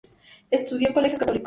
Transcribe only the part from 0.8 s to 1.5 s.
en colegios católicos.